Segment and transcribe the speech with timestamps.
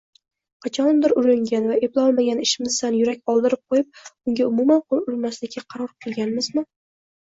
[0.65, 6.71] Qachondir uringan va eplolmagan ishimizdan yurak oldirib qoʻyib, unga umuman qoʻl urmaslikka qaror qilmaganmizmi?